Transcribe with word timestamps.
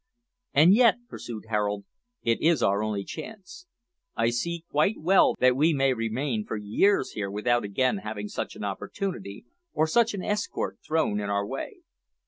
"And 0.51 0.73
yet," 0.73 0.95
pursued 1.07 1.43
Harold, 1.49 1.85
"it 2.23 2.41
is 2.41 2.63
our 2.63 2.81
only 2.81 3.03
chance. 3.03 3.67
I 4.15 4.31
see 4.31 4.63
quite 4.71 4.95
well 4.97 5.35
that 5.39 5.55
we 5.55 5.73
may 5.73 5.93
remain 5.93 6.43
for 6.43 6.57
years 6.57 7.11
here 7.11 7.29
without 7.29 7.63
again 7.63 7.97
having 7.97 8.27
such 8.27 8.55
an 8.55 8.63
opportunity 8.63 9.45
or 9.73 9.85
such 9.85 10.15
an 10.15 10.23
escort 10.23 10.79
thrown 10.83 11.19
in 11.19 11.29
our 11.29 11.45
way." 11.45 11.81